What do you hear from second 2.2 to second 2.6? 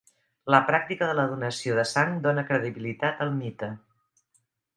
dóna